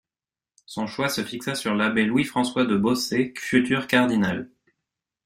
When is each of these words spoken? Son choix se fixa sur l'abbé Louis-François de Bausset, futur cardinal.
Son 0.65 0.87
choix 0.87 1.09
se 1.09 1.23
fixa 1.23 1.53
sur 1.53 1.75
l'abbé 1.75 2.05
Louis-François 2.05 2.65
de 2.65 2.75
Bausset, 2.75 3.35
futur 3.37 3.85
cardinal. 3.85 4.49